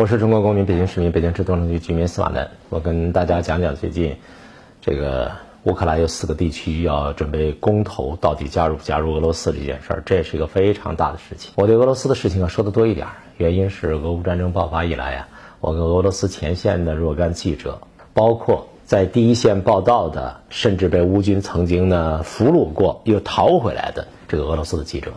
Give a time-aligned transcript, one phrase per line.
[0.00, 2.50] 我是中国公民、北京市民、北京市东城区居民司马南。
[2.70, 4.16] 我跟大家讲讲最近
[4.80, 5.30] 这个
[5.64, 11.52] 乌克兰有四个地区要准备公投，到底加入不加入俄罗斯这件事儿，这也是一个非常大的事情。
[11.56, 13.06] 我对俄罗斯的事情要说的多一点，
[13.36, 15.28] 原因是俄乌战争爆发以来呀，
[15.60, 17.78] 我跟俄罗斯前线的若干记者，
[18.14, 25.12] 包括在第一线报道的，甚至被乌军曾经呢俘虏过又逃回来的这个俄罗斯的记者。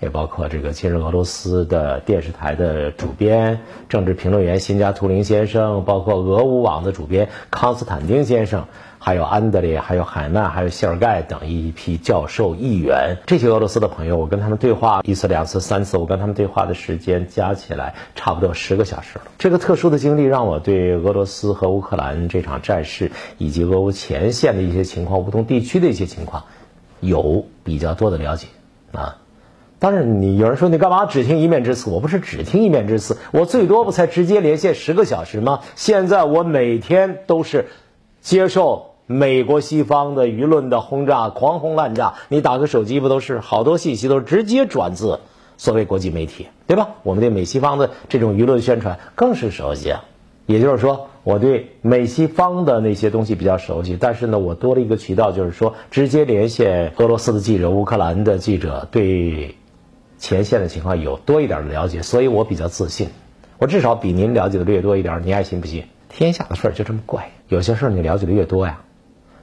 [0.00, 8.66] 也包括这个今日俄罗斯的电视台的主编、政治评论员辛加图林先生，包括俄乌网的主编康斯坦丁先生，
[8.98, 19.24] 还有安德烈、还有海曼、还有谢尔盖等一批教授、议员，这些俄罗斯的朋友，我跟他们对话一次、两次、三次，我跟他们对话的时间加起来差不多十个小时了。
[19.38, 26.44] 这个特殊的经历让我对俄罗斯和乌克兰这场战事，以及俄乌前线的一些情况、不同地区的一些情况，
[27.00, 28.48] 有比较多的了解
[28.92, 29.16] 啊。
[29.78, 31.90] 当然，你有人说你干嘛只听一面之词？
[31.90, 35.60] 我不是只听一面之词，我最多不才直接连线十个小时吗？
[35.74, 37.66] 现在我每天都是
[38.22, 42.14] 接受美国西方的舆论的轰炸，狂轰滥炸。
[42.28, 45.20] 你打个手机不都是好多信息都直接转自
[45.58, 46.88] 所谓国际媒体，对吧？
[47.02, 50.04] 我们对美西方的这种舆论宣传更是熟悉啊。
[50.46, 59.54] 也就是说，我对美西方的那些东西比较熟悉，但是呢，我多了一个渠道，就是说直接连线俄罗斯的记者、乌克兰的记者对。
[60.18, 63.08] 前线的情况有多一点的了解，所以我比较自信。
[63.58, 65.84] 我至少比您了解的略多一点，你爱信不信？
[66.08, 68.80] 天下的事儿就这么怪，有些事儿你了解的越多呀，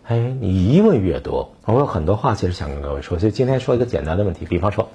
[0.06, 1.52] 哎，你疑问越多。
[1.66, 4.46] 我有很多话其实想跟各位说，所以今天说一个简单的问题。
[4.46, 4.90] 比方说，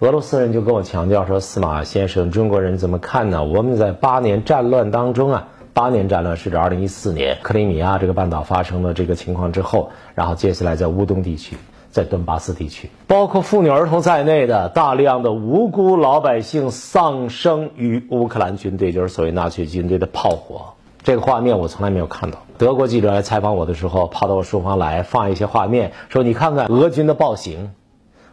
[0.00, 3.44] 俄罗斯人就跟我强调说：“司马先生，中国人怎么看呢？
[3.44, 11.56] 我们在八年战乱当中啊，八年战乱是指二零一四年克里米亚这个半岛发生了这个情况之后，然后接下来在乌东地区。”
[11.90, 20.74] 在顿巴斯地区，包括妇女儿童在内的大量的无辜老百姓丧生于乌克兰军队，就是所谓纳粹军队的炮火。
[21.02, 22.42] 这个画面我从来没有看到。
[22.58, 27.72] 德国记者来采访我的时候，跑到我书房来放一些画面，说你看看俄军的暴行。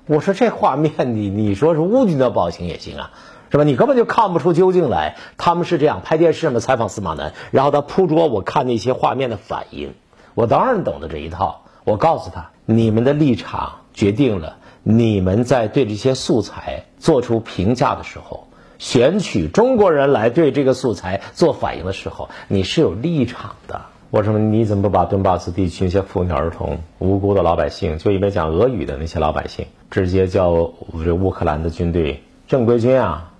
[0.07, 3.11] 我说这画面你你说是乌军的暴行也行啊，
[3.49, 3.63] 是吧？
[3.63, 5.15] 你根本就看不出究竟来。
[5.38, 9.94] 他们是这样拍电视嘛，采访司马南，然后他扑捉我看那些画面的反应。
[10.33, 11.61] 我当然懂得这一套。
[11.85, 12.50] 我告诉他。
[12.66, 18.47] 你们的立场决定了你们在对这些素材做出评价的时候，
[18.79, 23.81] 选取中国人来对这个素材做反应的时候，你是有立场的。
[24.09, 33.31] 我说你怎么不把顿巴斯地区那些妇女儿童、无辜的老百姓，就因为讲俄语的那些老百姓，直接叫乌克兰的军队正规军啊？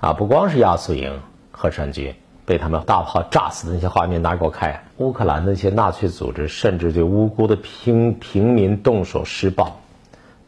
[0.00, 1.20] 啊，不光是亚速营、
[1.52, 2.14] 和川军。
[2.48, 9.76] 被他们大炮炸死的那些画面拿给我看，乌克兰的那些纳粹组织甚至对无辜的平平民动手施暴，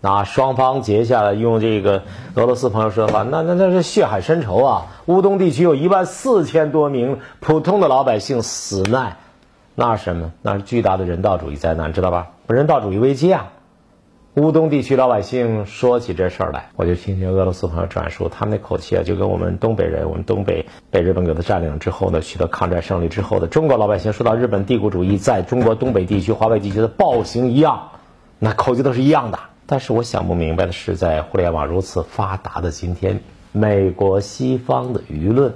[0.01, 2.03] 那双方结下了用这个
[2.37, 4.87] 俄罗斯朋友说的话，那那那是血海深仇啊！
[5.07, 9.19] 乌东地区有一万四千多名普通的老百姓死难，
[9.75, 10.33] 那是什么？
[10.41, 12.29] 那是巨大的人道主义灾难，知道吧？
[12.47, 13.53] 人道主义危机啊！
[14.37, 27.91] 乌东地区老百姓说起这事儿来，我就听听俄罗斯朋友转述，他们那口气啊，就跟我们东北人，我们东北被日本给他占领之后呢，取得抗战胜利之后的中国老百姓说到日本帝国主义在中国东北地区、华北地区的暴行一样，
[28.39, 29.41] 那口气都是一样的。
[29.67, 35.55] 但是我想不明白的是，在互联网如此发达的今天，美国西方的舆论，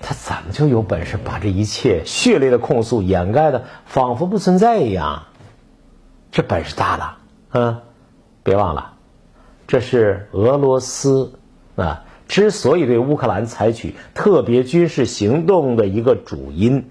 [0.00, 5.24] 他怎么就有本事把这一切血泪的控诉掩盖的仿佛不存在一样？
[6.40, 7.18] 这本事大了，
[7.52, 7.82] 嗯，
[8.42, 8.94] 别忘了，
[9.66, 11.34] 这是俄罗斯
[11.76, 16.88] 啊之所以对乌克兰采取特别军事行动的一个主因。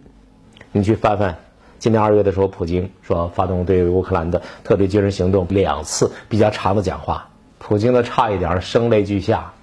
[0.71, 1.39] 你去翻翻，
[1.79, 9.53] 今年二月的时候，普京说发动对乌克兰的特别军事行动两次比较长的讲话，普京的差一点声泪俱下，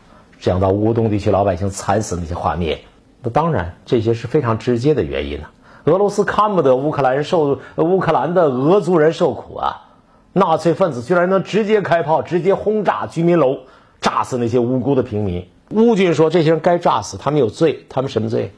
[0.40, 2.80] 讲到乌东地区老百姓惨死那些画面。
[3.22, 5.50] 那当然，这些是非常直接的原因了。
[5.86, 9.86] 俄罗斯看不得乌克兰受乌克兰的俄族人受苦啊！
[10.32, 13.58] 纳粹分子居然能直接开炮，直接轰炸居民楼，
[14.00, 15.48] 炸死那些无辜的平民。
[15.70, 18.52] 乌军说这些人该炸死，他们有罪，他们什么罪？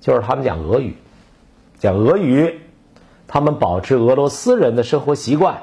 [0.00, 0.98] 就是他们讲俄语，
[1.78, 2.60] 讲俄语，
[3.26, 5.62] 他们保持俄罗斯人的生活习惯，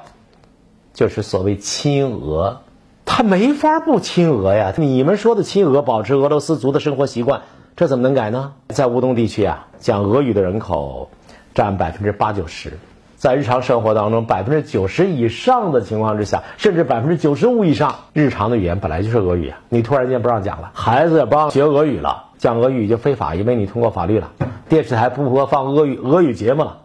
[0.96, 2.62] 就是所谓亲俄，
[3.06, 4.74] 他没法不亲俄呀！
[4.78, 7.44] 你们说的亲俄，保持俄罗斯族的生活习惯。
[7.76, 8.54] 这怎么能改呢？
[8.70, 11.10] 在乌东地区啊，讲俄语的人口
[11.54, 12.72] 占百分之八九十，
[13.18, 19.60] 在日常生活当中，百分之九十以上的情况之下，甚至百分之九十五以上，日常的语言本来就是俄语啊。
[19.68, 24.32] 你突然间不让讲了，孩子也不让学俄语了，讲俄语就非法，因为你通过法律了。
[24.70, 26.78] 电视台不播放俄语俄语节目了，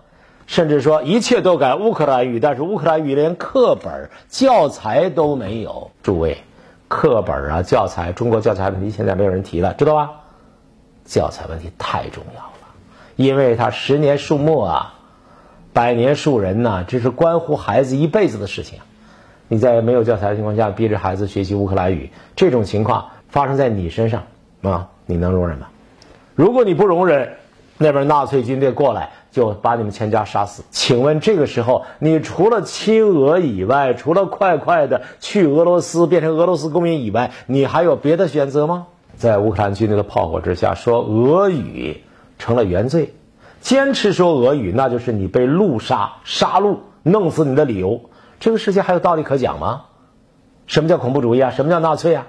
[0.49, 5.93] 甚至说一切都改乌克兰语，但是乌克兰语连课本教材都没有。
[6.03, 6.39] 诸位，
[6.89, 10.11] 课本啊教材，中国教材问题现在没有人提了，知道吧？
[11.11, 12.69] 教材问题太重要了，
[13.17, 14.95] 因为它十年树木啊，
[15.73, 18.79] 百年树人呐，这是关乎孩子一辈子的事情。
[19.49, 24.23] 你在没有教材的情况下逼着孩子学习乌克兰语，这种情况发生在你身上
[24.63, 25.67] 啊，你能容忍吗？
[26.37, 27.37] 如果你不容忍，
[27.77, 30.63] 那边纳粹军队过来就把你们全家杀死。
[30.71, 38.87] 请问这个时候，你除了亲俄以外，除了快快的去俄罗斯变成俄罗斯公民以外，你还有别的选择吗？
[39.21, 42.03] 在乌克兰军队的炮火之下，说俄语
[42.39, 43.13] 成了原罪，
[43.61, 48.01] 坚持说俄语，那就是你被戮杀、杀戮、弄死你的理由。
[48.41, 49.83] 这个世界还有道理可讲吗？
[50.67, 51.51] 什么叫恐怖主义啊？
[51.51, 52.29] 什么叫纳粹啊？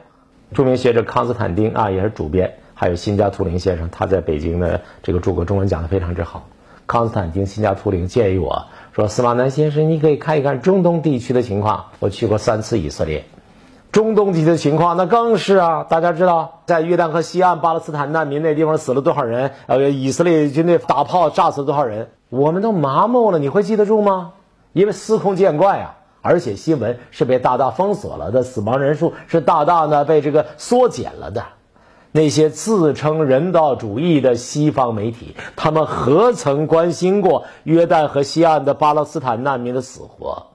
[0.54, 6.46] 著名学者康斯坦丁啊，也是主编，还有辛加图灵先生，他在北京的这个诸葛中文讲的非常之好。
[6.88, 11.86] 康斯坦丁、辛加图灵建议我说：“司马南先生，你可以看一看中东地区的情况。
[12.00, 13.24] 我去过三次以色列，
[13.92, 15.84] 中东地区的情况那更是啊！
[15.84, 19.52] 大家知道，在约旦河西岸巴勒斯坦难民那地方死了多少人？
[19.68, 22.10] 呃，以色列军队打炮炸死了多少人？
[22.30, 24.34] 我们都麻木了，你会记得住吗？
[24.74, 31.44] 因为司空见惯啊。”而且新闻是被大大封锁了的，死亡人数是大大的被这个缩减了的。
[32.12, 40.46] 那些自称人道主义的西方媒体，他们何曾关心过约旦河西岸的巴勒斯坦难民的死活？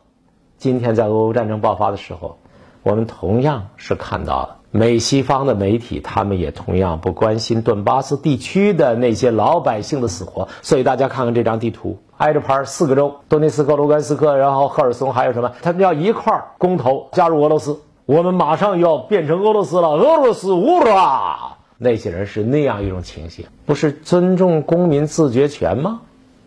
[0.56, 2.38] 今天在俄乌战争爆发的时候，
[2.86, 4.58] 我们同样是看到了。
[4.70, 10.46] 美西方的媒体，他们也同样不关心顿巴斯地区的那些老百姓的死活。
[10.62, 15.50] 所以大家看看这张地图，挨着牌四个州：顿涅斯克、卢甘斯克，然后赫尔松，还有什么？
[15.62, 17.80] 他们要一块儿公投加入俄罗斯。
[18.04, 21.56] 我们马上要变成俄罗斯了，俄罗斯乌拉！
[21.78, 26.02] 那些人是那样一种情形，不是尊重公民自决权吗？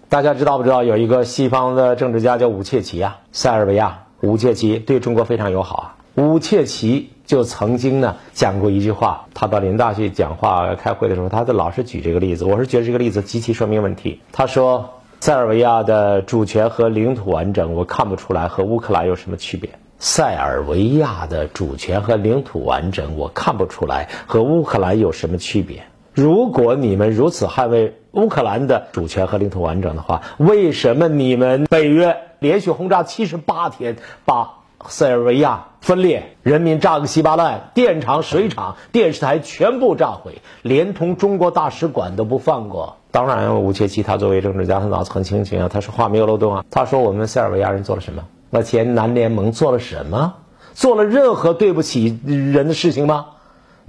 [0.08, 5.96] 大家知道不知道有一个西方的政治家叫武切奇啊，塞尔维亚武切奇对中国非常友好啊。
[6.16, 12.44] 武切奇就曾经呢讲过一句话，他到林大去讲话开会的时候，他就老是举这个例子。
[12.46, 14.20] 我是觉得这个例子极其说明问题。
[14.32, 19.70] 他说，塞尔维亚的主权和领土完整，我看不出来和乌克兰有什么区别。
[20.00, 25.84] 塞尔维亚的主权和领土完整，我看不出来和乌克兰有什么区别。
[26.14, 34.59] 如果你们如此捍卫乌克兰的主权和领土完整的话，为什么你们北约连续轰炸七十八天，把？
[34.88, 42.98] 塞尔维亚分裂，人民炸个稀巴烂，电厂、水厂、电视台全部炸毁，连同中国大使馆都不放过。
[43.12, 46.64] 当然，吴切奇他作为政治家，他脑子很清醒啊，他说话没有漏洞啊。
[46.70, 48.24] 他说：“我们塞尔维亚人做了什么？
[48.50, 50.36] 那前南联盟做了什么？
[50.74, 53.26] 做了任何对不起人的事情吗？”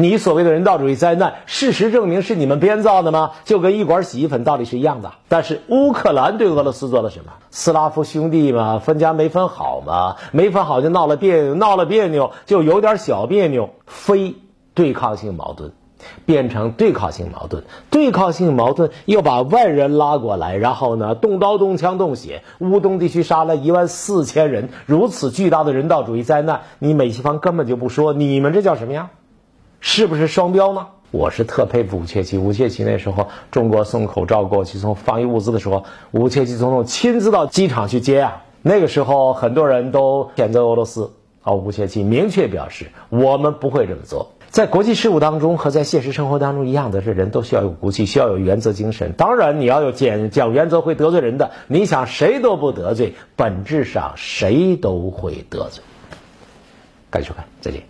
[0.01, 3.33] 你所谓的人道主义灾难，事实证明是你们编造的吗？
[3.45, 5.13] 就跟一管洗衣粉道理是一样的。
[5.29, 7.33] 但是乌克兰对俄罗斯做了什么？
[7.51, 14.37] 斯拉夫兄弟嘛，分家没分好嘛，没分好就闹了别扭，闹了别扭就有点小别扭，非
[14.73, 15.71] 对抗性矛盾
[16.25, 29.11] 变成对抗性矛盾，对抗性矛盾又把外人拉过来，然后呢，动刀动枪动血，乌东地区杀了一万四千人，如此巨大的人道主义灾难，你美西方根本就不说，你们这叫什么呀？
[29.81, 30.87] 是不是双标呢？
[31.11, 32.39] 我是特佩服武切奇。
[32.39, 38.45] 武切奇那时候，中国送口罩过去，送防疫物资的时候，武切奇总统亲自到机场去接啊。
[38.63, 41.11] 那个时候，很多人都谴责俄罗斯，
[41.43, 44.33] 啊，吴切奇明确表示，我们不会这么做。
[44.51, 49.13] 在国际事务当中和在现实生活当中一样的，这人都需要有骨气，需要有原则精神。
[49.17, 51.53] 当然，你要有讲讲原则会得罪人的。
[51.67, 55.83] 你想谁都不得罪，本质上谁都会得罪。
[57.11, 57.90] 感谢收看，再见。